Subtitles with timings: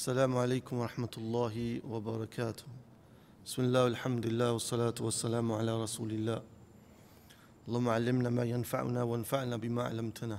[0.00, 2.64] السلام عليكم ورحمة الله وبركاته
[3.46, 6.42] بسم الله والحمد لله والصلاة والسلام على رسول الله
[7.68, 10.38] اللهم علمنا ما ينفعنا وانفعنا بما علمتنا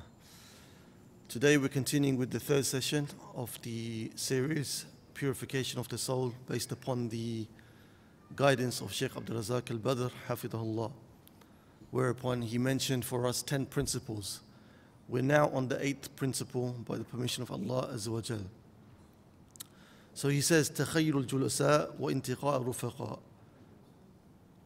[1.29, 6.71] Today we're continuing with the third session of the series Purification of the Soul based
[6.71, 7.47] upon the
[8.35, 10.91] guidance of Sheikh Abdul Razak al-Badr Hafidahullah
[11.91, 14.41] whereupon he mentioned for us 10 principles.
[15.07, 18.41] We're now on the eighth principle by the permission of Allah Azza wa Jal.
[20.13, 23.19] So he says, تخير الجلساء وانتقاء الرفقاء.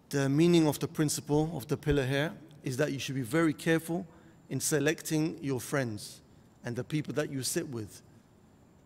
[0.09, 3.53] The meaning of the principle of the pillar here is that you should be very
[3.53, 4.05] careful
[4.49, 6.21] in selecting your friends
[6.63, 8.01] and the people that you sit with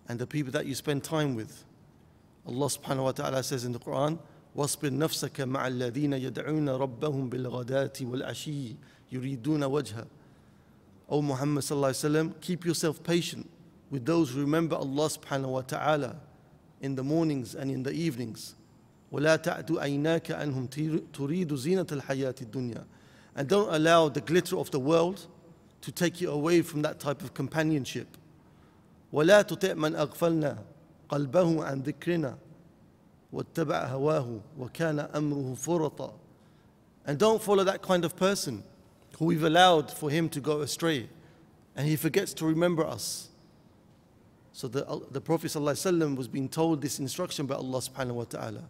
[0.08, 1.64] and the people that you spend time with.
[2.48, 4.20] Allah subhanahu wa ta'ala says in the Quran,
[4.56, 8.76] واصبر نفسك مع الذين يدعون ربهم بالغداة والعشي
[9.12, 10.08] يريدون وجهه.
[11.10, 13.50] O Muhammad sallallahu alaihi wasallam, keep yourself patient
[13.90, 16.16] with those who remember Allah subhanahu wa ta'ala
[16.82, 18.56] in the mornings and in the evenings.
[19.12, 20.68] ولا تعد عيناك عنهم
[21.14, 22.84] تريد زينة الحياة الدنيا.
[23.36, 25.28] And don't allow the glitter of the world
[25.82, 28.08] to take you away from that type of companionship.
[29.14, 30.64] ولا تطع من أغفلنا
[31.10, 32.38] قلبه عن ذكرنا
[33.34, 36.14] واتبع هواه وكان أمره فرطا.
[37.06, 38.64] And don't follow that kind of person
[39.20, 41.08] who we've allowed for him to go astray
[41.76, 43.29] and he forgets to remember us.
[44.60, 48.64] So the, the Prophet ﷺ was being told this instruction by Allah subhanahu wa ta'ala.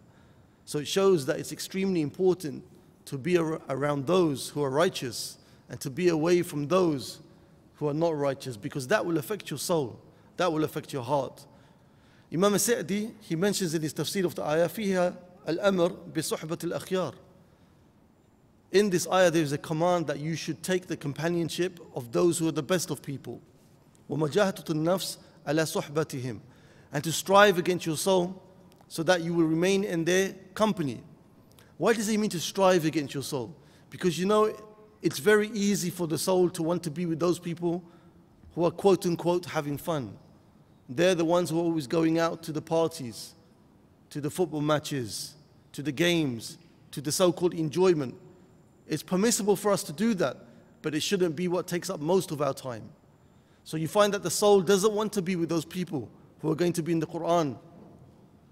[0.64, 2.64] So it shows that it's extremely important
[3.04, 7.20] to be ar- around those who are righteous and to be away from those
[7.76, 10.00] who are not righteous because that will affect your soul,
[10.36, 11.46] that will affect your heart.
[12.32, 15.14] Imam Sa'di, he mentions in his tafsir of the ayah, فيها
[15.48, 17.14] الأمر بصحبة الأخيار.
[18.72, 22.38] In this ayah, there is a command that you should take the companionship of those
[22.38, 23.40] who are the best of people.
[24.10, 26.39] ومجاهدة النفس ala suhbatihim
[26.93, 28.41] and to strive against your soul
[28.87, 31.01] so that you will remain in their company.
[31.77, 33.55] Why does he mean to strive against your soul?
[33.89, 34.55] Because you know,
[35.01, 37.83] it's very easy for the soul to want to be with those people
[38.53, 40.17] who are quote unquote having fun.
[40.89, 43.33] They're the ones who are always going out to the parties,
[44.09, 45.35] to the football matches,
[45.71, 46.57] to the games,
[46.91, 48.15] to the so called enjoyment.
[48.87, 50.37] It's permissible for us to do that,
[50.81, 52.89] but it shouldn't be what takes up most of our time.
[53.64, 56.08] So you find that the soul doesn't want to be with those people
[56.40, 57.58] who are going to be in the Quran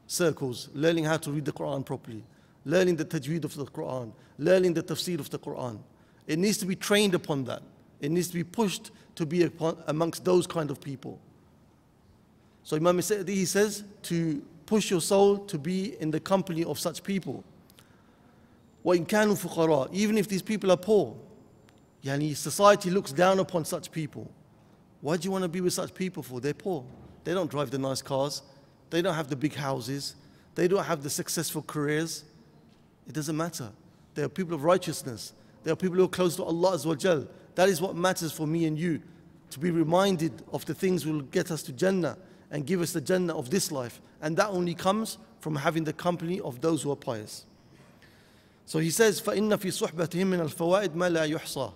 [0.06, 2.24] circles, learning how to read the Quran properly,
[2.64, 5.78] learning the tajweed of the Quran, learning the tafsir of the Quran.
[6.26, 7.62] It needs to be trained upon that.
[8.00, 11.18] It needs to be pushed to be upon, amongst those kind of people.
[12.62, 16.78] So Imam Sa'di, he says, to push your soul to be in the company of
[16.78, 17.44] such people.
[18.84, 21.14] وَإِن كَانُوا فُقَرَاء Even if these people are poor.
[22.02, 24.30] Yani society looks down upon such people.
[25.00, 26.40] Why do you want to be with such people for?
[26.40, 26.84] They're poor.
[27.24, 28.42] They don't drive the nice cars.
[28.90, 30.14] They don't have the big houses.
[30.54, 32.24] They don't have the successful careers.
[33.06, 33.70] It doesn't matter.
[34.14, 35.32] They are people of righteousness.
[35.62, 36.96] They are people who are close to Allah as well.
[37.54, 39.00] That is what matters for me and you.
[39.50, 42.16] To be reminded of the things will get us to Jannah
[42.50, 44.00] and give us the Jannah of this life.
[44.20, 47.44] And that only comes from having the company of those who are pious.
[48.66, 51.72] So he says, فَإِنَّ فِي صُحْبَتِهِمْ مِنَ الْفَوَائِدْ مَا لَا يُحْصَى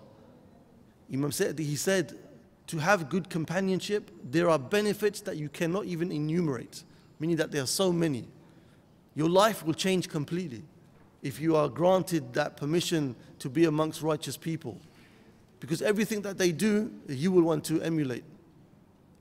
[1.13, 2.19] Imam Sa'di, he said,
[2.68, 6.84] to have good companionship, there are benefits that you cannot even enumerate,
[7.20, 8.28] meaning that there are so many.
[9.16, 10.64] Your life will change completely
[11.22, 14.80] if you are granted that permission to be amongst righteous people.
[15.60, 18.24] Because everything that they do, you will want to emulate.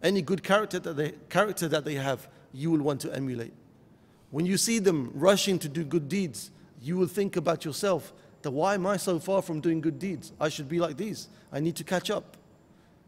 [0.02, 3.52] Any good character that they, character that they have, you will want to emulate.
[4.30, 8.50] When you see them rushing to do good deeds, you will think about yourself that
[8.50, 10.32] why am I so far from doing good deeds?
[10.40, 11.28] I should be like these.
[11.52, 12.36] I need to catch up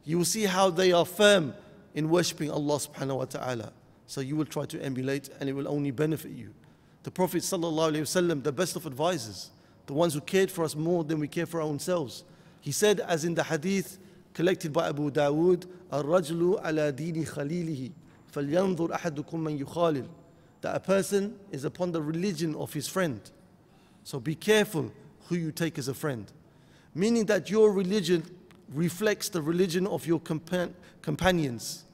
[0.04, 1.54] You will see how they are firm
[1.94, 3.74] in worshipping Allah subhanahu wa ta'ala.
[4.08, 6.54] So you will try to emulate and it will only benefit you.
[7.04, 9.52] The Prophet sallallahu alayhi wasallam, the best of advisors,
[9.86, 12.24] the ones who cared for us more than we care for our own selves.
[12.62, 13.98] He said, as in the hadith
[14.34, 17.92] collected by Abu Dawood, الرجل على دين خليله
[18.32, 20.08] فلينظر أحدكم من يخالل
[20.62, 23.22] that a person is upon the religion of his friend.
[24.04, 24.92] So be careful
[25.28, 26.32] who you take as a friend.
[26.94, 28.24] Meaning that your religion
[28.75, 31.85] reflects the religion of your compa companions.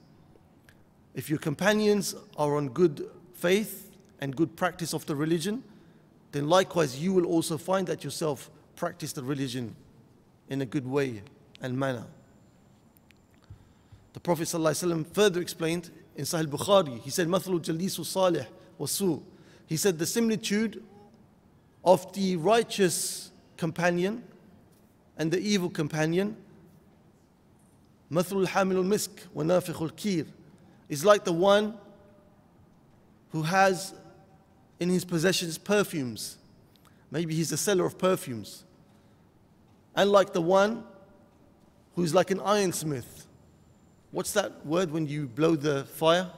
[1.15, 3.91] If your companions are on good faith
[4.21, 5.63] and good practice of the religion,
[6.33, 9.75] then likewise you will also find that yourself practice the religion
[10.49, 11.23] in a good way
[11.61, 12.07] and manner.
[14.13, 17.29] The Prophet ﷺ further explained in Sahih Bukhari, he said,
[18.05, 18.47] Salih
[19.67, 20.83] He said, the similitude
[21.85, 24.23] of the righteous companion
[25.17, 26.37] and the evil companion
[28.12, 30.26] مثل الحامل المسك ونافخ الكير
[30.90, 31.74] is like the one
[33.32, 33.94] who has
[34.80, 36.38] in his possessions perfumes.
[37.12, 38.64] Maybe he's a seller of perfumes.
[39.96, 40.84] And like the one
[41.96, 43.26] who's like an ironsmith.
[44.12, 46.30] What's that word when you blow the fire?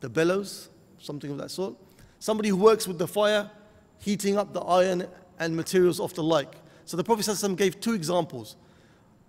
[0.00, 0.68] The bellows?
[0.98, 1.74] Something of that sort.
[2.18, 3.50] Somebody who works with the fire,
[3.98, 5.06] heating up the iron
[5.38, 6.54] and materials of the like.
[6.84, 8.56] So the Prophet ﷺ gave two examples.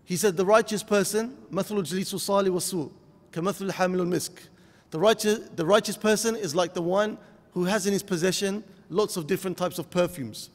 [0.10, 2.92] He said, The righteous person, مثل الجليس الصالح والسوء
[3.32, 4.50] كمثل حامل المسك.
[4.92, 7.18] The righteous, the righteous person is like the one
[7.54, 10.50] who has in his possession lots of different types of perfumes.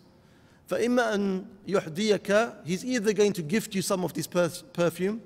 [0.71, 5.21] فإما أن يحديك He's either going to gift you some of this perfume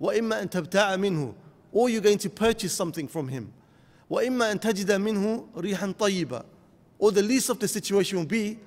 [0.00, 1.34] وإما أن تبتاع منه
[1.72, 3.52] or you're going to purchase something from him
[4.10, 6.44] وإما أن تجد منه ريحا طيبة
[6.98, 8.58] or the least of the situation will be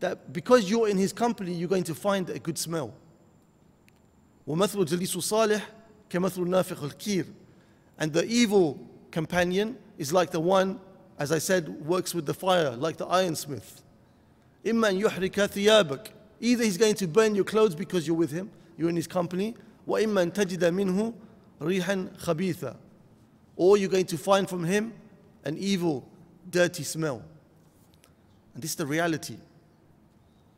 [0.00, 2.94] that because you're in his company you're going to find a good smell
[4.48, 5.70] ومثل جليس صالح
[6.10, 7.26] كمثل نافخ الكير
[7.98, 8.78] and the evil
[9.10, 10.78] companion is like the one
[11.18, 13.82] as I said works with the fire like the ironsmith
[14.66, 18.50] إما أن يحرك ثيابك either he's going to burn your clothes because you're with him
[18.76, 19.54] you're in his company
[19.86, 21.14] وإما أن تجد منه
[21.62, 22.76] ريحا خبيثا
[23.56, 24.92] or you're going to find from him
[25.44, 26.06] an evil
[26.50, 27.22] dirty smell
[28.54, 29.36] and this is the reality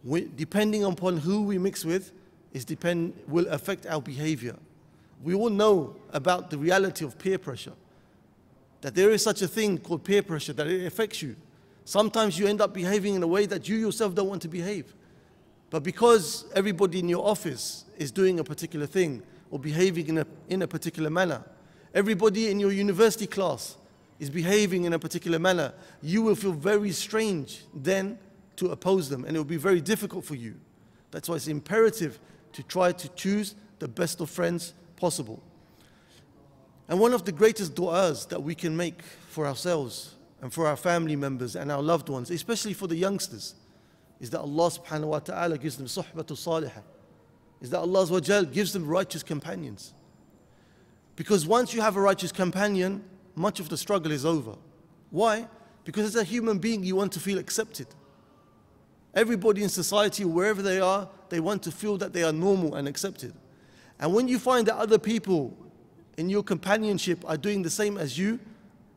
[0.05, 2.13] we, depending upon who we mix with
[2.54, 4.56] is depend will affect our behavior
[5.24, 7.74] we all know about the reality of peer pressure
[8.82, 11.36] that there is such a thing called peer pressure that it affects you
[11.86, 14.94] Sometimes you end up behaving in a way that you yourself don't want to behave.
[15.70, 20.28] But because everybody in your office is doing a particular thing or behaving in a,
[20.50, 21.44] in a particular manner,
[21.94, 23.78] everybody in your university class
[24.20, 28.20] is behaving in a particular manner, you will feel very strange then
[28.58, 30.56] to oppose them and it will be very difficult for you.
[31.10, 32.20] That's why it's imperative
[32.54, 35.42] to try to choose the best of friends possible.
[36.88, 40.76] And one of the greatest du'as that we can make for ourselves and for our
[40.76, 43.56] family members and our loved ones, especially for the youngsters,
[44.20, 46.84] is that Allah subhanahu wa ta'ala gives them suhbatu salihah.
[47.62, 49.94] Is that Allah gives them righteous companions.
[51.16, 53.04] Because once you have a righteous companion,
[53.36, 54.56] much of the struggle is over.
[55.12, 55.48] Why?
[55.84, 57.88] Because as a human being, you want to feel accepted.
[59.14, 62.88] Everybody in society, wherever they are, they want to feel that they are normal and
[62.88, 63.34] accepted.
[64.00, 65.56] And when you find that other people
[66.18, 68.40] in your companionship are doing the same as you,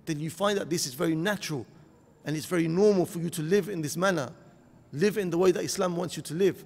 [0.06, 1.66] then you find that this is very natural
[2.24, 4.30] and it's very normal for you to live in this manner,
[4.92, 6.64] live in the way that Islam wants you to live.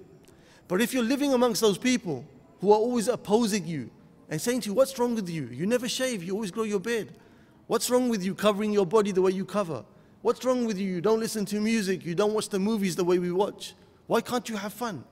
[0.69, 2.25] But if you're living amongst those people
[2.61, 3.91] who are always opposing you
[4.29, 5.49] and saying to you, What's wrong with you?
[5.51, 7.09] You never shave, you always grow your beard.
[7.67, 9.85] What's wrong with you covering your body the way you cover?
[10.23, 10.89] What's wrong with you?
[10.89, 13.75] You don't listen to music, you don't watch the movies the way we watch.
[14.07, 15.05] Why can't you have fun?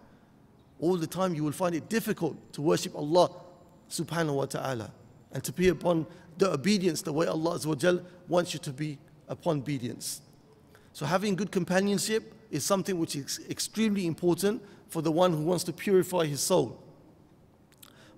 [0.80, 3.30] All the time you will find it difficult to worship Allah
[3.88, 4.90] subhanahu wa ta'ala
[5.32, 6.06] and to be upon
[6.38, 7.58] the obedience the way Allah
[8.28, 8.98] wants you to be
[9.28, 10.20] upon obedience.
[10.92, 15.64] So having good companionship is something which is extremely important for the one who wants
[15.64, 16.82] to purify his soul.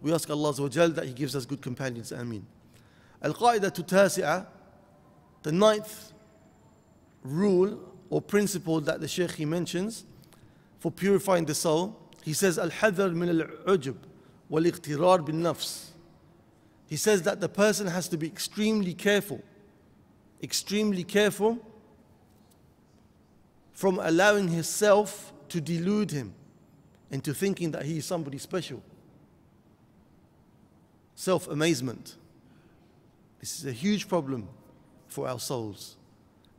[0.01, 2.13] We ask Allah that He gives us good companions.
[2.13, 2.47] Ameen.
[3.21, 4.47] Al-Qa'idah Tasi'a,
[5.43, 6.13] the ninth
[7.23, 7.79] rule
[8.11, 10.05] or principle that the Shaykh he mentions
[10.79, 13.97] for purifying the soul, he says, Al-Hadar min al-ujub
[14.49, 15.91] wal-iqtirar bin-nafs.
[16.89, 19.43] He says that the person has to be extremely careful,
[20.43, 21.59] extremely careful
[23.73, 26.35] from allowing himself to delude him
[27.11, 28.83] into thinking that he is somebody special.
[31.15, 32.17] Self amazement.
[33.41, 34.49] This is a huge problem
[35.09, 35.98] for our souls.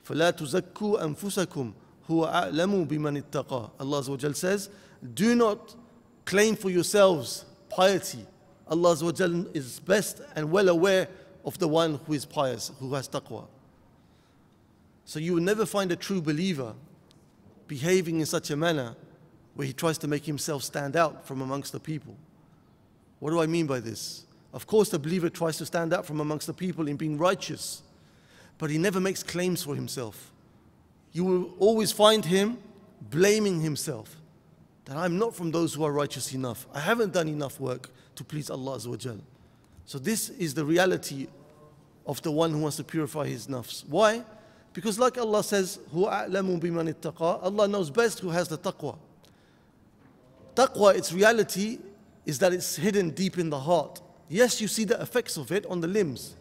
[0.08, 1.72] فلا تزكوا أنفسكم
[2.10, 4.68] هو أعلم بمن اتقى Allah says,
[5.14, 5.74] do not
[6.24, 8.26] claim for yourselves piety
[8.66, 8.96] Allah
[9.54, 11.08] is best and well aware
[11.44, 13.46] of the one who is pious, who has taqwa.
[15.04, 16.74] So you will never find a true believer
[17.66, 18.96] behaving in such a manner
[19.54, 22.16] where he tries to make himself stand out from amongst the people.
[23.20, 24.24] What do I mean by this?
[24.52, 27.82] Of course, the believer tries to stand out from amongst the people in being righteous,
[28.59, 30.31] but he never makes claims for himself.
[31.11, 32.59] You will always find him
[33.09, 34.15] blaming himself
[34.85, 36.67] that I'm not from those who are righteous enough.
[36.73, 38.79] I haven't done enough work to please Allah
[39.85, 41.27] So this is the reality
[42.05, 43.87] of the one who wants to purify his nafs.
[43.87, 44.23] Why?
[44.73, 48.97] Because like Allah says, Allah knows best who has the taqwa.
[50.55, 51.79] Taqwa, its reality
[52.25, 54.01] is that it's hidden deep in the heart.
[54.27, 56.35] Yes, you see the effects of it on the limbs.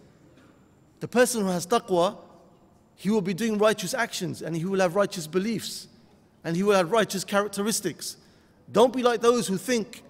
[1.01, 2.17] The person who has taqwa,
[2.97, 5.89] he will be doing righteous actions and he will have righteous beliefs
[6.45, 8.17] and he will have righteous characteristics.
[8.71, 10.03] Don't be like those who think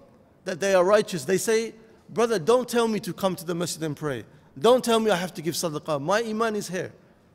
[0.45, 1.73] that they are righteous, they say,
[2.09, 4.25] Brother, don't tell me to come to the masjid and pray.
[4.57, 6.01] Don't tell me I have to give sadaqah.
[6.01, 6.91] My iman is here.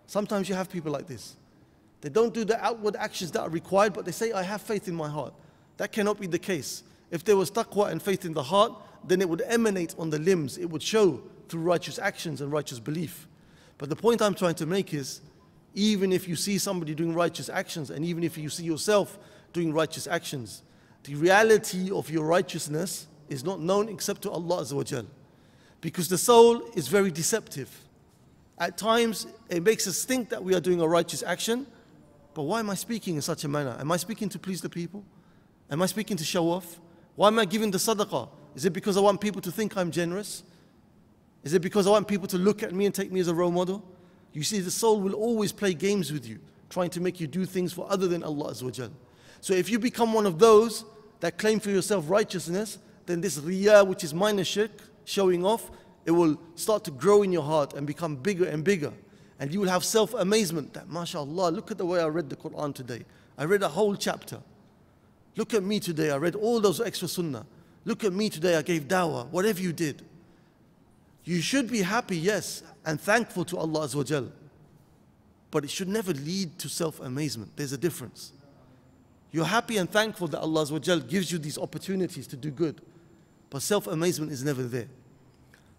[0.06, 1.36] Sometimes you have people like this.
[2.00, 4.88] They don't do the outward actions that are required, but they say, I have faith
[4.88, 5.32] in my heart.
[5.76, 6.82] That cannot be the case.
[7.10, 8.72] If there was taqwa and faith in the heart,
[9.06, 10.58] then it would emanate on the limbs.
[10.58, 13.28] It would show through righteous actions and righteous belief.
[13.78, 15.20] But the point I'm trying to make is
[15.74, 19.18] even if you see somebody doing righteous actions, and even if you see yourself
[19.52, 20.62] doing righteous actions,
[21.04, 25.06] the reality of your righteousness is not known except to Allah Azza
[25.80, 27.70] Because the soul is very deceptive.
[28.58, 31.66] At times, it makes us think that we are doing a righteous action,
[32.34, 33.76] but why am I speaking in such a manner?
[33.78, 35.04] Am I speaking to please the people?
[35.70, 36.80] Am I speaking to show off?
[37.16, 38.28] Why am I giving the sadaqah?
[38.54, 40.42] Is it because I want people to think I'm generous?
[41.44, 43.34] Is it because I want people to look at me and take me as a
[43.34, 43.84] role model?
[44.32, 47.44] You see, the soul will always play games with you, trying to make you do
[47.44, 48.54] things for other than Allah.
[48.54, 50.84] So if you become one of those
[51.20, 54.70] that claim for yourself righteousness, then this riyah, which is minor shirk,
[55.04, 55.70] showing off,
[56.06, 58.92] it will start to grow in your heart and become bigger and bigger.
[59.38, 62.36] And you will have self amazement that, mashallah, look at the way I read the
[62.36, 63.04] Quran today.
[63.36, 64.40] I read a whole chapter.
[65.36, 66.10] Look at me today.
[66.10, 67.44] I read all those extra sunnah.
[67.84, 68.56] Look at me today.
[68.56, 69.28] I gave dawah.
[69.28, 70.02] Whatever you did.
[71.24, 73.88] You should be happy, yes, and thankful to Allah.
[75.50, 77.52] But it should never lead to self amazement.
[77.56, 78.32] There's a difference.
[79.32, 80.66] You're happy and thankful that Allah
[81.08, 82.80] gives you these opportunities to do good.
[83.50, 84.88] But self amazement is never there.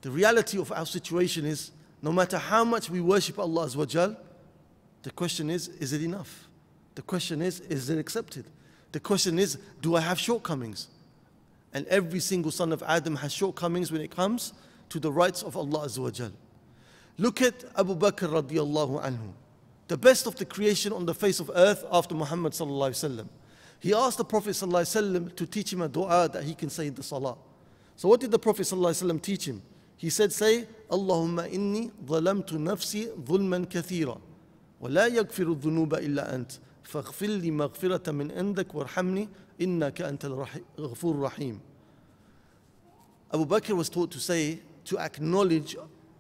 [0.02, 1.72] The reality of our situation is
[2.02, 3.70] no matter how much we worship Allah
[5.06, 6.48] the question is, is it enough?
[6.96, 8.46] The question is, is it accepted?
[8.92, 10.88] The question is, do I have shortcomings?
[11.74, 14.54] And every single son of Adam has shortcomings when it comes
[14.95, 16.33] to the rights of Allah Azawajal.
[17.19, 19.33] Look at Abu Bakr radiallahu anhu,
[19.89, 23.29] the best of the creation on the face of earth after Muhammad sallallahu alaihi wasallam.
[23.79, 26.71] He asked the Prophet sallallahu alaihi wasallam to teach him a dua that he can
[26.71, 27.37] say in the salah.
[27.97, 29.63] So what did the Prophet sallallahu alaihi wasallam teach him?
[29.97, 34.19] He said, say, Allahumma inni ظلمت نفسي ظلما كثيرا
[34.81, 36.53] ولا يغفر الذنوب إلا أنت
[36.85, 39.29] فاغفر لي مغفرة من عندك وارحمني
[39.61, 40.25] إنك أنت
[40.79, 41.61] الغفور الرحيم.
[43.33, 45.76] Abu Bakr was taught to say, to acknowledge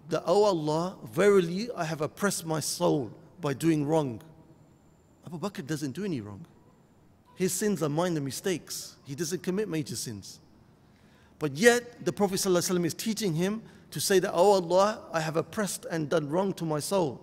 [0.10, 4.22] that, oh Allah, verily I have oppressed my soul by doing wrong.
[5.25, 6.45] Abu Bakr doesn't do any wrong.
[7.36, 8.95] His sins are minor mistakes.
[9.05, 10.39] He doesn't commit major sins.
[11.38, 15.36] But yet, the Prophet ﷺ is teaching him to say that, Oh Allah, I have
[15.36, 17.22] oppressed and done wrong to my soul.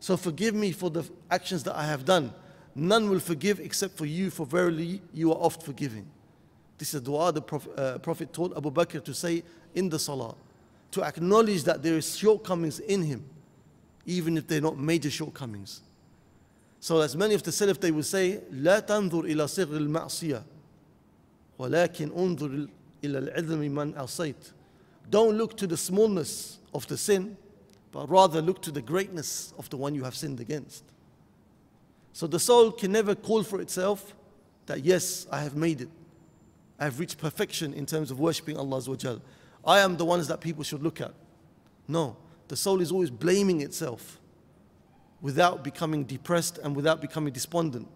[0.00, 2.32] So forgive me for the actions that I have done.
[2.74, 6.06] None will forgive except for you, for verily you are oft forgiving.
[6.78, 9.98] This is a dua the Prophet, uh, Prophet told Abu Bakr to say in the
[9.98, 10.34] salah
[10.93, 13.23] to acknowledge that there is shortcomings in him,
[14.05, 15.81] even if they're not major shortcomings.
[16.79, 20.43] So as many of the Salaf, they will say, لا تنظر إلى سر المعصية
[21.59, 22.67] ولكن انظر
[23.03, 24.53] إلى العظم من عصيت.
[25.09, 27.35] Don't look to the smallness of the sin,
[27.91, 30.83] but rather look to the greatness of the one you have sinned against.
[32.13, 34.15] So the soul can never call for itself
[34.67, 35.89] that, yes, I have made it.
[36.79, 38.81] I have reached perfection in terms of worshipping Allah.
[39.65, 41.13] I am the ones that people should look at.
[41.87, 44.19] No, the soul is always blaming itself
[45.21, 47.87] without becoming depressed and without becoming despondent.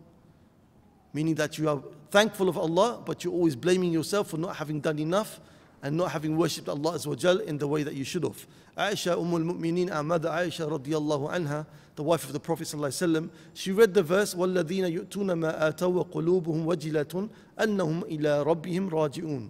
[1.14, 4.80] Meaning that you are thankful of Allah, but you're always blaming yourself for not having
[4.82, 5.40] done enough
[5.82, 8.48] and not having worshipped Allah Azza in the way that you should have.
[8.78, 11.66] Aisha Umm al-Mu'mineen Ahmad Aisha radiyallahu anha,
[11.96, 16.66] the wife of the Prophet sallallahu she read the verse وَالَّذِينَ يُؤْتُونَ مَا آتَوا وَقُلُوبُهum
[16.66, 19.50] وَجِلَةٌ أَنَّهُمْ إِلَى رَبِّهِمْ رَاجِعُونَ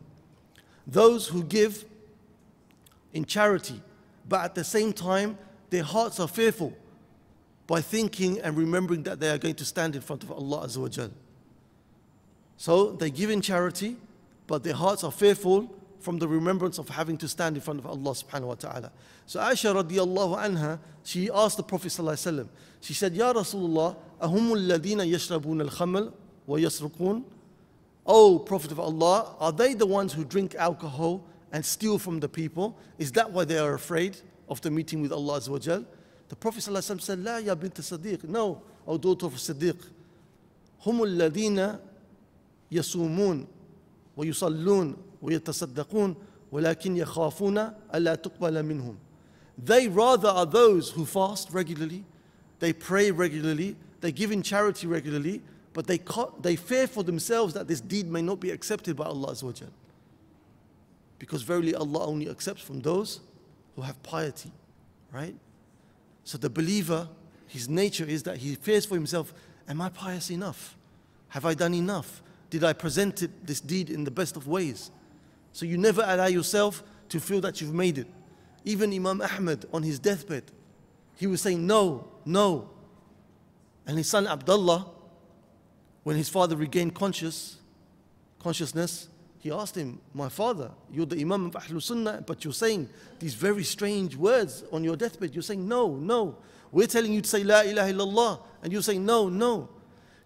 [0.88, 1.86] Those who give
[3.13, 3.81] in charity,
[4.29, 5.39] but at the same time,
[5.71, 6.73] their hearts are fearful
[7.67, 10.79] by thinking and remembering that they are going to stand in front of Allah Azza
[10.79, 11.09] wa
[12.57, 13.97] So they give in charity,
[14.47, 17.87] but their hearts are fearful from the remembrance of having to stand in front of
[17.87, 18.93] Allah subhanahu wa ta'ala.
[19.27, 22.49] So Aisha radiallahu anha, she asked the Prophet sallallahu
[22.81, 26.13] she said, Ya Rasulullah, ahumul ladina yashrabun al-khamal
[26.47, 27.25] wa yasrukun?
[28.07, 32.30] Oh, Prophet of Allah, are they the ones who drink alcohol and steal from the
[32.30, 32.78] people?
[32.98, 34.18] Is that why they are afraid
[34.50, 35.84] of the meeting with Allah Azza wa
[36.28, 38.24] The Prophet ﷺ said, لا يا بنت صديق.
[38.26, 39.78] No, O daughter of Siddiq.
[40.86, 41.80] هم الذين
[42.72, 43.48] يصومون
[44.18, 46.16] ويصلون ويتصدقون
[46.52, 47.58] ولكن يخافون
[47.96, 48.96] ألا تقبل منهم.
[49.58, 52.04] They rather are those who fast regularly,
[52.60, 55.42] they pray regularly, they give in charity regularly,
[55.74, 56.00] but they,
[56.42, 59.52] they fear for themselves that this deed may not be accepted by Allah Azza wa
[61.19, 63.21] because verily Allah only accepts from those
[63.77, 64.53] who have piety,
[65.13, 65.35] right?
[66.25, 67.09] So the believer,
[67.47, 69.33] his nature is that he fears for himself,
[69.69, 70.77] am I pious enough?
[71.29, 72.23] Have I done enough?
[72.51, 74.91] Did I present it, this deed in the best of ways?
[75.53, 78.07] So you never allow yourself to feel that you've made it.
[78.65, 80.45] Even Imam Ahmad on his deathbed,
[81.17, 82.71] he was saying, No, no.
[83.87, 84.87] And his son Abdullah,
[86.05, 87.57] when his father regained conscious,
[88.39, 92.89] consciousness, he asked him, My father, you're the Imam of Ahlul Sunnah, but you're saying
[93.21, 95.35] these very strange words on your deathbed.
[95.35, 96.37] You're saying, No, no.
[96.73, 99.69] We're telling you to say La ilaha illallah, and you're saying, No, no.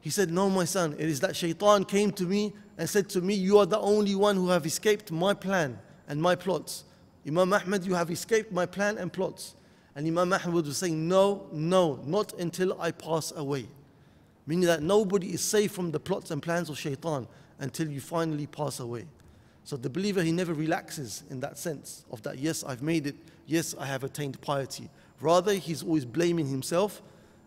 [0.00, 3.20] He said, No, my son, it is that shaitan came to me and said to
[3.20, 5.78] me, You are the only one who have escaped my plan
[6.08, 6.84] and my plots.
[7.26, 9.54] Imam Ahmad, you have escaped my plan and plots.
[9.94, 13.66] And Imam Ahmad was saying, No, no, not until I pass away.
[14.46, 17.28] Meaning that nobody is safe from the plots and plans of shaitan
[17.59, 19.05] until you finally pass away.
[19.63, 23.15] So the believer, he never relaxes in that sense of that, yes, I've made it,
[23.45, 24.89] yes, I have attained piety.
[25.19, 27.01] Rather, he's always blaming himself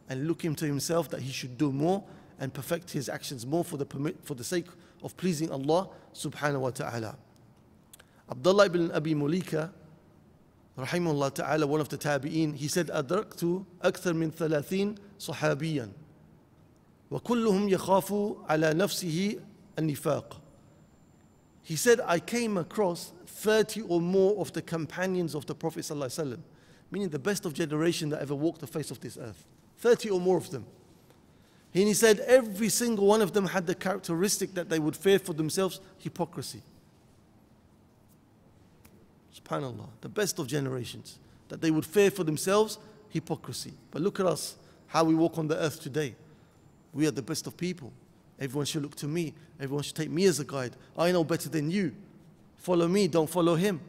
[0.08, 2.04] and looking to himself that he should do more
[2.38, 4.66] and perfect his actions more for the, permit, for the sake
[5.02, 7.16] of pleasing Allah subhanahu wa ta'ala.
[8.30, 9.70] Abdullah ibn Abi Mulika,
[10.78, 15.90] rahimahullah ta'ala, one of the tabi'een, he said, أدركت أكثر من ثلاثين صحابيا
[17.10, 18.14] وكلهم يخاف
[18.48, 19.40] على نفسه
[19.76, 20.36] النفاق.
[21.62, 26.38] He said, I came across 30 or more of the companions of the Prophet ﷺ,
[26.90, 29.46] meaning the best of generation that ever walked the face of this earth.
[29.78, 30.66] 30 or more of them.
[31.72, 35.18] And he said every single one of them had the characteristic that they would fear
[35.18, 36.62] for themselves hypocrisy.
[39.32, 42.78] SubhanAllah, the best of generations, that they would fear for themselves
[43.08, 43.72] hypocrisy.
[43.90, 44.56] But look at us,
[44.88, 46.16] how we walk on the earth today.
[46.92, 47.92] We are the best of people.
[48.39, 49.33] Everyone should look to me.
[49.59, 50.75] Everyone should take me as a guide.
[50.97, 51.93] I know better than you.
[52.57, 53.79] Follow me, don't follow him.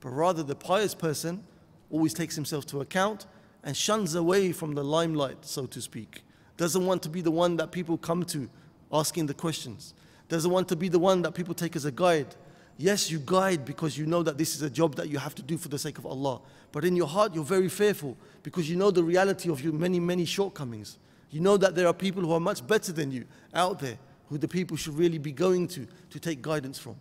[0.00, 1.42] But rather, the pious person
[1.90, 3.26] always takes himself to account
[3.64, 6.22] and shuns away from the limelight, so to speak
[6.56, 8.48] doesn't want to be the one that people come to
[8.92, 9.94] asking the questions,
[10.28, 12.36] doesn't want to be the one that people take as a guide.
[12.78, 15.42] Yes, you guide because you know that this is a job that you have to
[15.42, 16.40] do for the sake of Allah.
[16.70, 20.00] But in your heart, you're very fearful because you know the reality of your many,
[20.00, 20.98] many shortcomings.
[21.32, 24.38] You know that there are people who are much better than you out there who
[24.38, 26.94] the people should really be going to to take guidance from.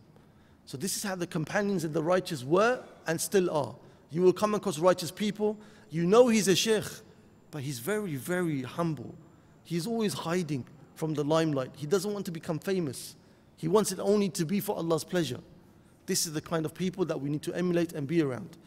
[0.66, 3.76] So, this is how the companions of the righteous were and still are.
[4.10, 5.58] You will come across righteous people.
[5.90, 6.86] You know he's a sheikh,
[7.52, 9.14] but he's very, very humble.
[9.64, 10.66] He's always hiding
[10.96, 11.72] from the limelight.
[11.76, 13.16] He doesn't want to become famous.
[13.58, 15.40] He wants it only to be for Allah's pleasure.
[16.06, 18.58] This is the kind of people that we need to emulate and be around.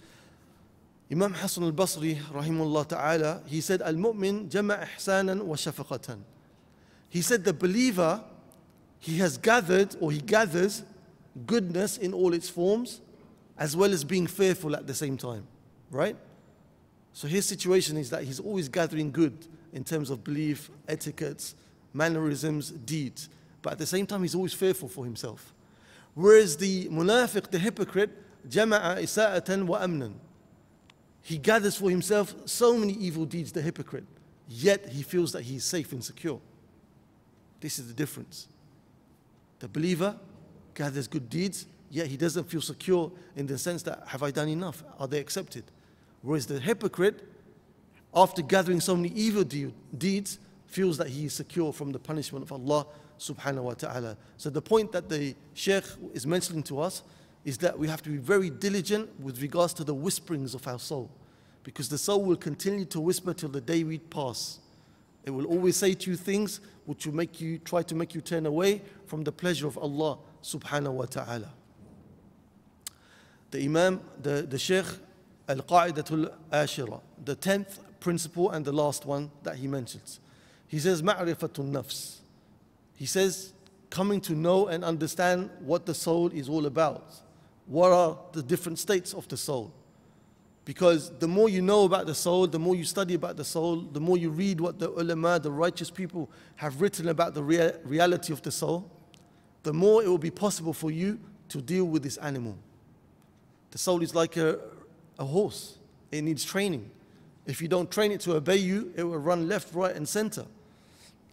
[1.11, 6.21] Imam Hassan al-Basri, rahimullah ta'ala, he said, Al-mu'min jama' ihsanan wa shafaqatan.
[7.11, 8.25] He said, the believer,
[8.99, 10.83] he has gathered or he gathers
[11.47, 13.01] goodness in all its forms
[13.59, 15.47] as well as being fearful at the same time.
[15.91, 16.17] Right?
[17.13, 21.55] So his situation is that he's always gathering good in terms of belief, etiquettes,
[21.93, 23.29] mannerisms, deeds.
[23.63, 25.55] But at the same time, he's always fearful for himself.
[26.15, 28.11] Whereas the munafiq, the hypocrite,
[28.49, 30.15] jama'a isa'atan wa amnan.
[31.25, 34.05] He gathers for himself so many evil deeds, the hypocrite,
[34.49, 36.39] yet he feels that he is safe and secure.
[37.61, 38.47] This is the difference.
[39.59, 40.17] The believer
[40.75, 44.49] gathers good deeds, yet he doesn't feel secure in the sense that, have I done
[44.49, 44.85] enough?
[45.01, 45.65] Are they accepted?
[46.23, 47.27] Whereas the hypocrite
[48.15, 52.45] after gathering so many evil de- deeds, feels that he is secure from the punishment
[52.45, 52.87] of Allah
[53.19, 54.17] subhanahu wa ta'ala.
[54.37, 57.03] So the point that the Sheikh is mentioning to us
[57.45, 60.79] is that we have to be very diligent with regards to the whisperings of our
[60.79, 61.11] soul.
[61.63, 64.61] Because the soul will continue to whisper till the day we pass.
[65.25, 68.21] It will always say to you things which will make you try to make you
[68.21, 71.51] turn away from the pleasure of Allah subhanahu wa ta'ala.
[73.51, 74.85] The Imam, the, the Sheikh
[75.49, 80.21] Al-Qa'idatul Ashira, the tenth principle and the last one that he mentions.
[80.67, 82.19] He says, Ma'rifatun nafs.
[82.97, 83.53] He says,
[83.91, 87.23] coming to know and understand what the soul is all about.
[87.67, 89.73] What are the different states of the soul?
[90.65, 93.77] Because the more you know about the soul, the more you study about the soul,
[93.77, 97.75] the more you read what the ulama, the righteous people have written about the rea-
[97.85, 98.91] reality of the soul,
[99.63, 101.19] the more it will be possible for you
[101.51, 102.57] to deal with this animal.
[103.73, 104.59] The soul is like a,
[105.19, 105.79] a horse,
[106.11, 106.91] it needs training.
[107.47, 110.47] If you don't train it to obey you, it will run left, right, and center.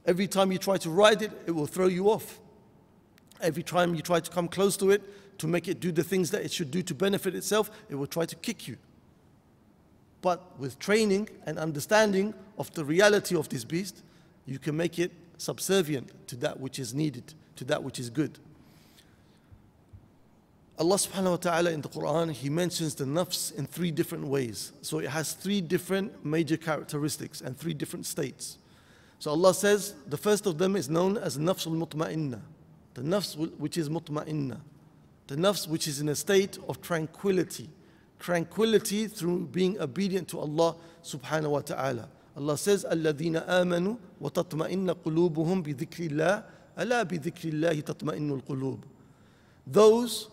[0.06, 2.40] Every time you try to ride it, it will throw you off.
[3.40, 5.02] Every time you try to come close to it
[5.42, 8.06] to make it do the things that it should do to benefit itself, it will
[8.06, 8.78] try to kick you.
[10.22, 14.04] But with training and understanding of the reality of this beast,
[14.46, 18.38] you can make it subservient to that which is needed, to that which is good.
[20.78, 24.74] Allah subhanahu wa ta'ala in the Quran, He mentions the nafs in three different ways.
[24.84, 28.60] So it has three different major characteristics and three different states.
[29.18, 32.42] So Allah says the first of them is known as nafs al mutma'inna,
[32.94, 34.60] the nafs which is mutma'inna,
[35.27, 37.69] the nafs which is in a state of tranquility,
[38.19, 42.09] tranquility through being obedient to Allah subhanahu wa ta'ala.
[42.37, 46.45] Allah says, الَّذِينَ آمَنُوا وَتَطْمَئِنَّ قُلُوبُهُم بِذِكْرِ اللَّهِ
[46.79, 48.79] أَلَا بِذِكْرِ اللَّهِ تَطْمَئِنُّ الْقُلُوبُ
[49.67, 50.29] Those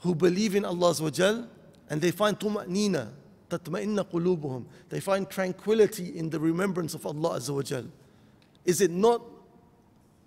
[0.00, 1.48] who believe in Allah Azza
[1.88, 3.10] and they find tuma'nina,
[3.48, 4.64] tatma'inna qulubuhum.
[4.88, 7.86] They find tranquility in the remembrance of Allah Azza
[8.64, 9.22] Is it not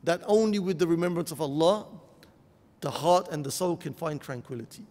[0.03, 1.85] that only with the remembrance of Allah,
[2.82, 4.84] the heart and the soul can find tranquility?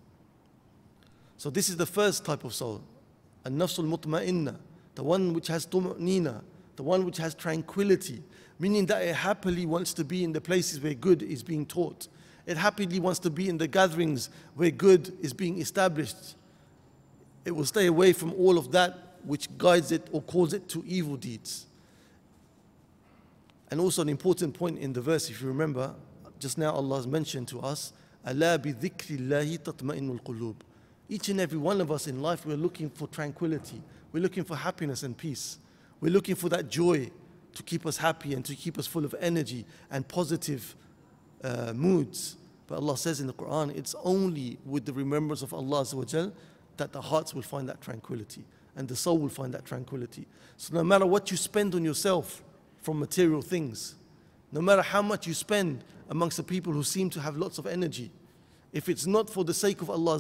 [1.38, 2.82] So this is the first type of soul,
[3.46, 4.58] an-nafsul mutma'inna,
[4.96, 6.42] the one which has tuma'nina,
[6.76, 8.24] the one which has tranquility,
[8.60, 12.08] meaning that it happily wants to be in the places where good is being taught.
[12.46, 16.36] It happily wants to be in the gatherings where good is being established.
[17.44, 20.84] It will stay away from all of that which guides it or calls it to
[20.88, 21.66] evil deeds.
[23.70, 25.94] And also an important point in the verse, if you remember,
[26.42, 27.94] just now Allah has mentioned to us,
[28.26, 30.56] bi qulub.
[31.08, 33.82] Each and every one of us in life, we're looking for tranquility.
[34.12, 35.60] We're looking for happiness and peace.
[36.00, 37.12] We're looking for that joy
[37.54, 40.76] to keep us happy and to keep us full of energy and positive
[41.44, 42.38] uh, moods.
[42.66, 45.86] But Allah says in the Quran, it's only with the remembrance of Allah
[46.78, 48.44] that the hearts will find that tranquility
[48.76, 50.26] and the soul will find that tranquility.
[50.58, 52.42] So no matter what you spend on yourself
[52.82, 53.96] from material things,
[54.53, 57.67] no matter how much you spend amongst the people who seem to have lots of
[57.67, 58.11] energy,
[58.73, 60.19] if it's not for the sake of Allah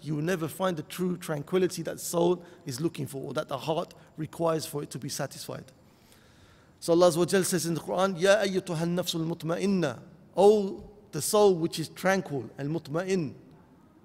[0.00, 3.58] you will never find the true tranquility that soul is looking for or that the
[3.58, 5.64] heart requires for it to be satisfied.
[6.80, 9.98] So Allah says in the Quran, Ya ayyatuha nafsul mutma'inna,
[10.36, 13.32] O the soul which is tranquil and mutma'in,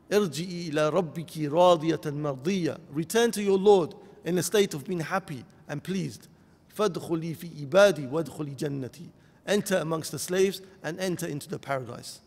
[0.10, 5.44] irji'i ila rabbiki radiyatan mardiyya, return to your Lord in a state of being happy
[5.68, 6.28] and pleased.
[6.76, 9.10] فادخلي في ibadi وادخلي jannati.
[9.47, 12.21] Enter amongst the slaves and enter into the paradise.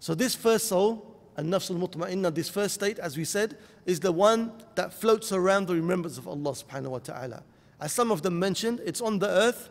[0.00, 3.56] So this first soul, and nafs al-mutma'inna, this first state, as we said,
[3.86, 7.42] is the one that floats around the remembrance of Allah subhanahu wa ta'ala.
[7.80, 9.70] As some of them mentioned, it's on the earth,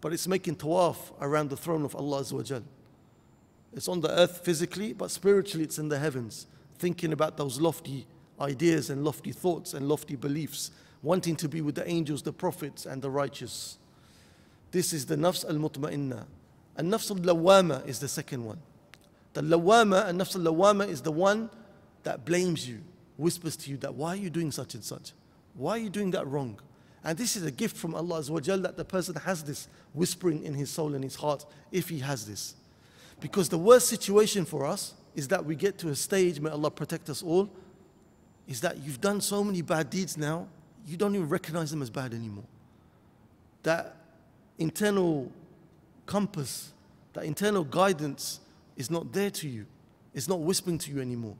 [0.00, 2.62] but it's making tawaf around the throne of Allah Azza
[3.72, 6.46] It's on the earth physically, but spiritually it's in the heavens,
[6.78, 8.06] thinking about those lofty
[8.40, 10.70] ideas and lofty thoughts and lofty beliefs,
[11.02, 13.78] wanting to be with the angels, the prophets, and the righteous.
[14.70, 16.26] This is the nafs al-mutma'inna.
[16.76, 18.58] And nafs al-lawama is the second one.
[19.32, 21.50] The lawama and nafs al-lawama is the one
[22.02, 22.80] that blames you,
[23.16, 25.12] whispers to you that why are you doing such and such?
[25.54, 26.58] Why are you doing that wrong?
[27.02, 30.54] And this is a gift from Allah Azza that the person has this whispering in
[30.54, 32.54] his soul and his heart if he has this.
[33.20, 36.70] Because the worst situation for us is that we get to a stage, may Allah
[36.70, 37.50] protect us all,
[38.46, 40.46] is that you've done so many bad deeds now,
[40.86, 42.44] you don't even recognize them as bad anymore.
[43.62, 43.96] That
[44.58, 45.30] internal
[46.10, 46.72] compass,
[47.12, 48.40] that internal guidance
[48.76, 49.64] is not there to you.
[50.12, 51.36] It's not whispering to you anymore.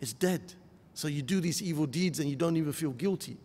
[0.00, 0.40] It's dead.
[0.92, 3.36] So you do these evil deeds and you don't even feel guilty.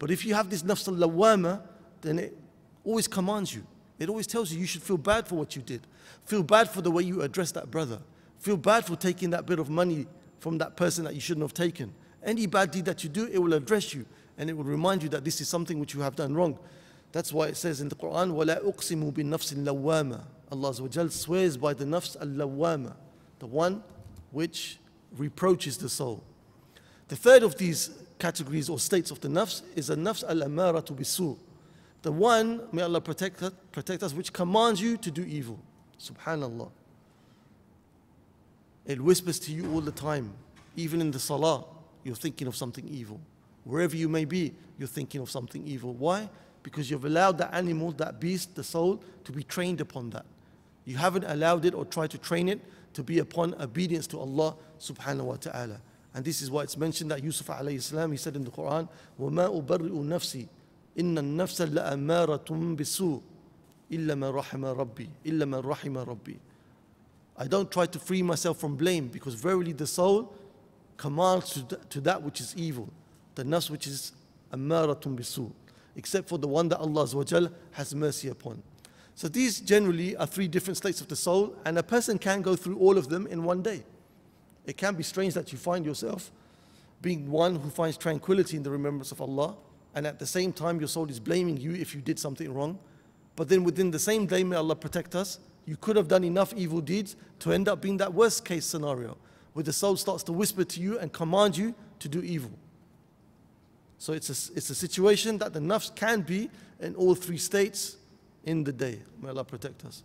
[0.00, 1.62] But if you have this nafs al-lawama,
[2.00, 2.36] then it
[2.84, 3.64] always commands you.
[4.00, 5.86] It always tells you you should feel bad for what you did.
[6.24, 8.00] Feel bad for the way you addressed that brother.
[8.40, 10.08] Feel bad for taking that bit of money
[10.40, 11.94] from that person that you shouldn't have taken.
[12.24, 14.06] Any bad deed that you do, it will address you
[14.38, 16.58] and it will remind you that this is something which you have done wrong.
[17.15, 21.85] That's why it says in the Quran, وَلَا أُقْسِمُ بِالنَّفْسِ اللَّوَّامَةِ Allah swears by the
[21.85, 22.93] nafs al-lawwama,
[23.39, 23.83] the one
[24.31, 24.79] which
[25.17, 26.23] reproaches the soul.
[27.07, 30.93] The third of these categories or states of the nafs is a nafs al-amara to
[30.93, 31.37] bisu.
[32.01, 35.59] The one, may Allah protect us, protect us, which commands you to do evil.
[35.99, 36.69] Subhanallah.
[38.85, 40.33] It whispers to you all the time,
[40.75, 41.63] even in the salah,
[42.03, 43.21] you're thinking of something evil.
[43.63, 45.93] Wherever you may be, you're thinking of something evil.
[45.93, 46.27] Why?
[46.65, 50.25] Because you've allowed that animal, that beast, the soul, to be trained upon that.
[50.85, 52.59] You haven't allowed it or tried to train it
[52.93, 55.81] to be upon obedience to Allah subhanahu wa ta'ala.
[56.13, 58.87] And this is why it's mentioned that Yusuf alayhi salam, he said in the Quran,
[59.19, 60.47] وَمَا أُبَرِّئُ نَفْسِي
[60.97, 63.21] إِنَّ النَّفْسَ لَأَمَّارَةٌ بِسُوءٍ
[63.91, 66.37] إِلَّا مَا رَحِمَ رَبِّي إِلَّا مَا رَحِمَ رَبِّي
[67.37, 70.33] I don't try to free myself from blame because verily the soul
[70.97, 72.89] commands to, to that which is evil,
[73.35, 74.11] the nafs which is
[74.51, 75.49] ammaratun bisu,
[75.96, 78.62] except for the one that Allah has mercy upon.
[79.14, 82.54] So these generally are three different states of the soul, and a person can go
[82.54, 83.82] through all of them in one day.
[84.66, 86.30] It can be strange that you find yourself
[87.00, 89.56] being one who finds tranquility in the remembrance of Allah,
[89.94, 92.78] and at the same time your soul is blaming you if you did something wrong.
[93.36, 96.52] But then within the same day, may Allah protect us, you could have done enough
[96.54, 99.16] evil deeds to end up being that worst case scenario,
[99.52, 102.52] where the soul starts to whisper to you and command you to do evil.
[103.98, 107.96] So it's a, it's a situation that the nafs can be in all three states
[108.44, 109.02] in the day.
[109.20, 110.02] May Allah protect us.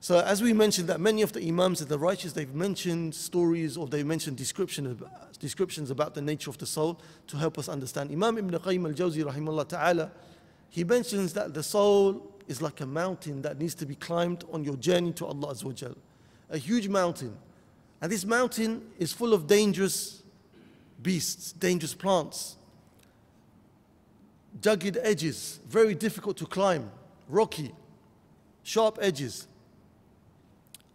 [0.00, 3.78] So as we mentioned that many of the imams and the righteous, they've mentioned stories
[3.78, 5.02] or they've mentioned description,
[5.40, 8.10] descriptions about the nature of the soul to help us understand.
[8.10, 10.10] Imam Ibn Qayyim al-Jawzi rahimahullah ta'ala,
[10.68, 14.62] he mentions that the soul is like a mountain that needs to be climbed on
[14.62, 15.96] your journey to Allah Azza
[16.50, 17.34] A huge mountain.
[18.02, 20.22] And this mountain is full of dangerous
[21.00, 22.56] beasts, dangerous plants,
[24.60, 26.90] jagged edges, very difficult to climb,
[27.28, 27.72] rocky,
[28.62, 29.46] sharp edges.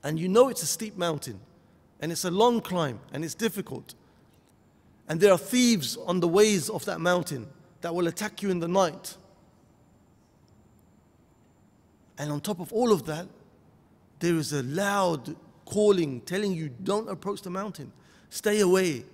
[0.03, 1.39] And you know it's a steep mountain,
[1.99, 3.95] and it's a long climb, and it's difficult.
[5.07, 7.47] And there are thieves on the ways of that mountain
[7.81, 9.17] that will attack you in the night.
[12.17, 13.27] And on top of all of that,
[14.19, 17.91] there is a loud calling telling you, don't approach the mountain,
[18.29, 19.05] stay away.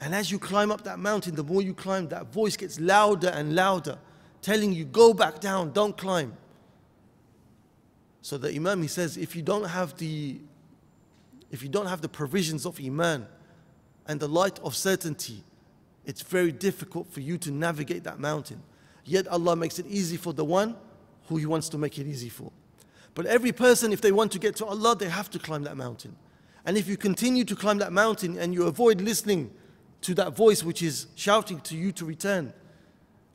[0.00, 3.28] And as you climb up that mountain, the more you climb, that voice gets louder
[3.28, 3.98] and louder,
[4.42, 6.36] telling you, go back down, don't climb.
[8.20, 10.40] So the Imam he says, if you don't have the
[11.50, 13.28] if you don't have the provisions of Iman
[14.08, 15.44] and the light of certainty,
[16.04, 18.60] it's very difficult for you to navigate that mountain.
[19.04, 20.74] Yet Allah makes it easy for the one
[21.28, 22.50] who He wants to make it easy for.
[23.14, 25.76] But every person, if they want to get to Allah, they have to climb that
[25.76, 26.16] mountain.
[26.66, 29.52] And if you continue to climb that mountain and you avoid listening
[30.04, 32.52] to that voice which is shouting to you to return,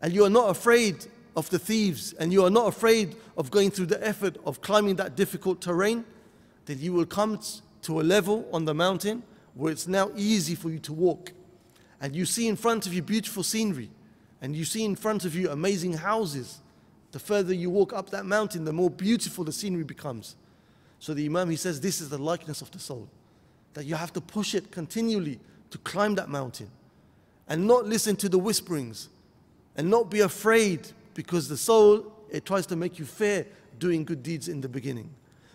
[0.02, 1.06] and you are not afraid
[1.36, 4.96] of the thieves, and you are not afraid of going through the effort of climbing
[4.96, 6.06] that difficult terrain,
[6.66, 7.40] then you will come
[7.82, 9.24] to a level on the mountain
[9.56, 11.32] where it's now easy for you to walk.
[12.02, 13.90] And you see in front of you beautiful scenery,
[14.42, 16.60] and you see in front of you amazing houses
[17.12, 20.36] the further you walk up that mountain, the more beautiful the scenery becomes.
[21.00, 23.10] So the Imam, he says, this is the likeness of the soul.
[23.74, 25.40] That you have to push it continually
[25.72, 26.70] to climb that mountain.
[27.48, 29.10] And not listen to the whisperings.
[29.76, 33.46] And not be afraid because the soul, it tries to make you fear
[33.80, 35.10] doing good deeds in the beginning.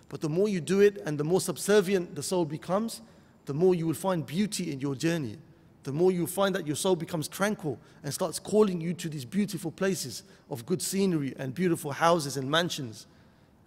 [0.09, 3.01] But the more you do it and the more subservient the soul becomes,
[3.47, 5.39] the more you will find beauty in your journey
[5.85, 9.27] the more you find that your soul becomes tranquil and starts calling you to these
[9.27, 13.07] beautiful places of good scenery and beautiful houses and mansions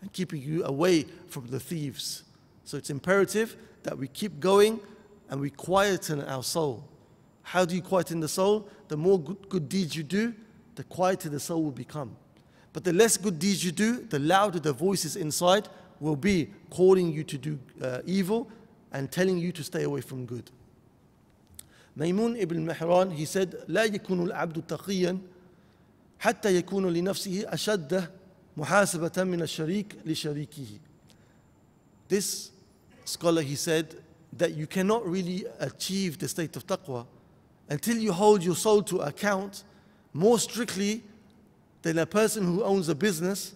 [0.02, 2.24] and keeping you away from the thieves.
[2.64, 4.80] So it's imperative that we keep going
[5.31, 6.85] and we quieten our soul.
[7.43, 8.69] How do you quieten the soul?
[8.89, 10.35] The more good, good deeds you do,
[10.75, 12.17] the quieter the soul will become.
[12.73, 15.69] But the less good deeds you do, the louder the voices inside
[16.01, 18.51] will be calling you to do uh, evil
[18.93, 20.51] and telling you to stay away from good.
[21.97, 25.19] ميمون ابن مهران he said لا يكون العبد تقيا
[26.19, 28.09] حتى يكون لنفسه أشد
[28.57, 30.67] محاسبة من الشريك لشريكه
[32.09, 32.51] This
[33.05, 33.97] scholar he said
[34.34, 37.06] that you cannot really achieve the state of taqwa
[37.70, 39.64] until you hold your soul to account
[40.14, 41.04] more strictly
[41.82, 43.54] than a person who owns a business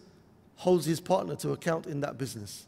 [0.56, 2.66] holds his partner to account in that business.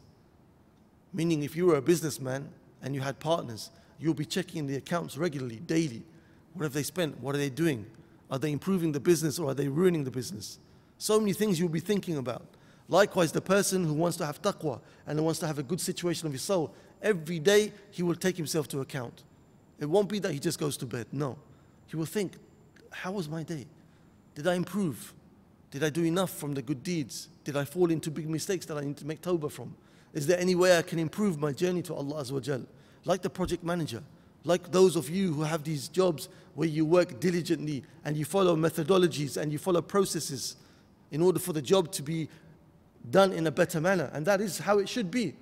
[1.12, 2.48] Meaning, if you were a businessman
[2.82, 6.02] and you had partners, You'll be checking the accounts regularly, daily.
[6.52, 7.20] What have they spent?
[7.20, 7.86] What are they doing?
[8.30, 10.58] Are they improving the business or are they ruining the business?
[10.98, 12.46] So many things you'll be thinking about.
[12.88, 15.80] Likewise, the person who wants to have taqwa and who wants to have a good
[15.80, 19.22] situation of his soul, every day he will take himself to account.
[19.78, 21.06] It won't be that he just goes to bed.
[21.12, 21.36] No.
[21.86, 22.34] He will think,
[22.90, 23.66] how was my day?
[24.34, 25.14] Did I improve?
[25.70, 27.28] Did I do enough from the good deeds?
[27.42, 29.74] Did I fall into big mistakes that I need to make tawbah from?
[30.12, 32.66] Is there any way I can improve my journey to Allah Azza
[33.04, 34.02] like the project manager,
[34.44, 38.54] like those of you who have these jobs where you work diligently and you follow
[38.56, 40.56] methodologies and you follow processes
[41.10, 42.28] in order for the job to be
[43.10, 44.10] done in a better manner.
[44.12, 45.34] And that is how it should be.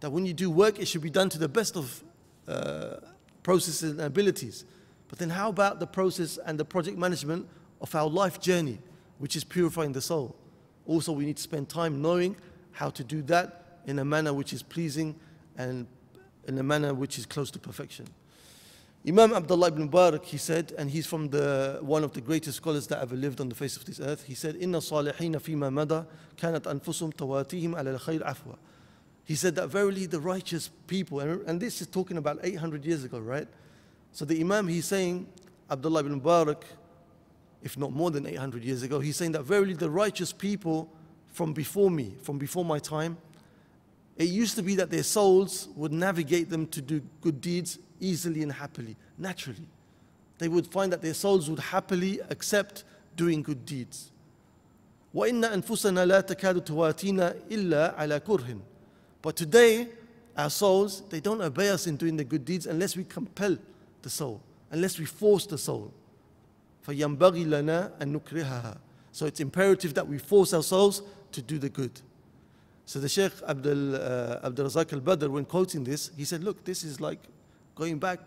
[0.00, 2.02] That when you do work, it should be done to the best of
[2.48, 2.96] uh,
[3.42, 4.64] processes and abilities.
[5.08, 7.48] But then, how about the process and the project management
[7.80, 8.78] of our life journey,
[9.18, 10.36] which is purifying the soul?
[10.86, 12.36] Also, we need to spend time knowing
[12.72, 15.16] how to do that in a manner which is pleasing
[15.56, 15.86] and
[16.46, 18.06] in a manner which is close to perfection.
[19.06, 22.86] Imam Abdullah ibn Mubarak, he said, and he's from the one of the greatest scholars
[22.88, 26.06] that ever lived on the face of this earth, he said, Inna salihina fima mada
[26.36, 28.58] kanat anfusum tawatihim ala al-khayr afwa.
[29.24, 33.02] He said that verily the righteous people, and, and this is talking about 800 years
[33.02, 33.48] ago, right?
[34.12, 35.26] So the Imam, he's saying,
[35.70, 36.62] Abdullah ibn Mubarak,
[37.62, 40.92] if not more than 800 years ago, he's saying that verily the righteous people
[41.30, 43.16] from before me, from before my time,
[44.18, 48.43] it used to be that their souls would navigate them to do good deeds easily
[48.43, 49.67] and happily, naturally.
[50.37, 52.83] They would find that their souls would happily accept
[53.15, 54.11] doing good deeds.
[55.15, 58.59] وَإِنَّ أَنفُسَنَا لَا تَكَادُ تُوَاتِينَا إِلَّا عَلَى كُرْهٍ
[59.21, 59.87] But today,
[60.35, 63.57] our souls, they don't obey us in doing the good deeds unless we compel
[64.01, 65.93] the soul, unless we force the soul.
[66.85, 68.77] فَيَنْبَغِي لَنَا أَن نُكْرِهَهَا
[69.13, 72.01] So it's imperative that we force our souls to do the good.
[72.85, 76.83] So the Sheikh Abdul, uh, Abdul Razak al-Badr, when quoting this, he said, look, this
[76.83, 77.19] is like
[77.74, 78.20] going back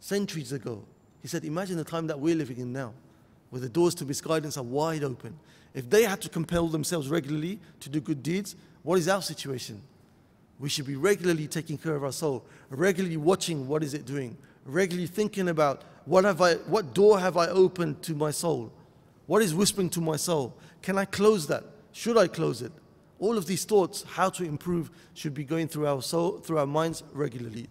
[0.00, 0.84] centuries ago.
[1.20, 2.92] He said, imagine the time that we're living in now.
[3.50, 5.38] where the doors to misguidance are wide open.
[5.74, 9.82] If they had to compel themselves regularly to do good deeds, what is our situation?
[10.58, 14.36] We should be regularly taking care of our soul, regularly watching what is it doing,
[14.64, 18.72] regularly thinking about what have I what door have I opened to my soul?
[19.26, 20.54] What is whispering to my soul?
[20.82, 21.64] Can I close that?
[21.92, 22.72] Should I close it?
[23.18, 26.66] All of these thoughts, how to improve, should be going through our soul, through our
[26.66, 27.68] minds regularly.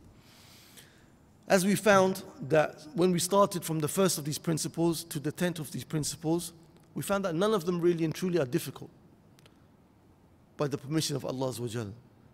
[1.48, 5.32] As we found that when we started from the first of these principles to the
[5.32, 6.52] tenth of these principles,
[6.94, 8.90] we found that none of them really and truly are difficult
[10.58, 11.54] by the permission of Allah.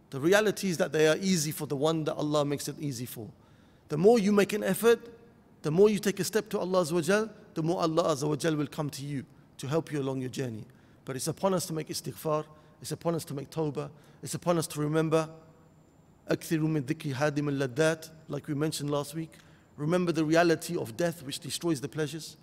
[0.10, 3.06] The reality is that they are easy for the one that Allah makes it easy
[3.06, 3.28] for.
[3.90, 5.00] The more you make an effort,
[5.62, 9.26] the more you take a step to Allah, the more Allah will come to you
[9.58, 10.64] to help you along your journey.
[11.06, 12.46] But it's upon us to make istighfar,
[12.82, 13.90] it's upon us to make tawbah,
[14.24, 15.30] it's upon us to remember
[16.29, 19.33] أكثر من ذكر هادم اللذات like we mentioned last week
[19.77, 22.37] remember the reality of death which destroys the pleasures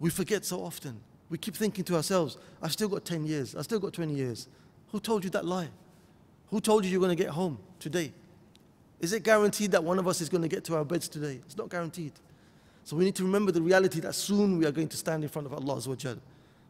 [0.00, 3.64] we forget so often we keep thinking to ourselves I've still got 10 years I've
[3.64, 4.48] still got 20 years
[4.90, 5.68] who told you that lie
[6.50, 8.12] who told you you're going to get home today
[9.00, 11.40] is it guaranteed that one of us is going to get to our beds today
[11.44, 12.12] it's not guaranteed
[12.84, 15.28] so we need to remember the reality that soon we are going to stand in
[15.28, 15.80] front of Allah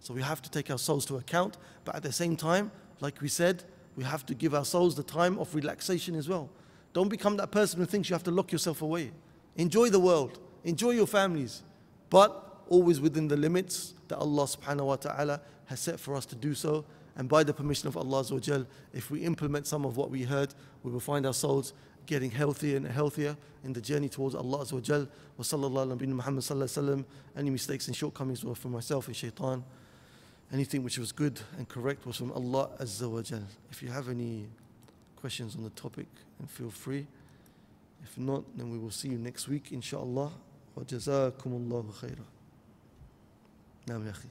[0.00, 3.20] so we have to take our souls to account but at the same time like
[3.20, 3.62] we said
[3.95, 6.49] we have to give our souls the time of relaxation as well.
[6.93, 9.11] Don't become that person who thinks you have to lock yourself away.
[9.55, 11.63] Enjoy the world, enjoy your families,
[12.09, 16.35] but always within the limits that Allah subhanahu wa ta'ala has set for us to
[16.35, 16.85] do so.
[17.15, 18.25] And by the permission of Allah,
[18.93, 21.73] if we implement some of what we heard, we will find our souls
[22.05, 24.57] getting healthier and healthier in the journey towards Allah.
[24.59, 27.05] Wa sallallahu Muhammad sallallahu
[27.37, 29.63] Any mistakes and shortcomings were from myself and shaitan
[30.52, 33.42] Anything which was good and correct was from Allah Azza wa Jal.
[33.70, 34.46] If you have any
[35.16, 36.06] questions on the topic,
[36.38, 37.06] then feel free.
[38.02, 40.32] If not, then we will see you next week, inshallah.
[40.76, 42.24] وجزاكم الله خيرا.
[43.88, 44.28] نعم يا أخي.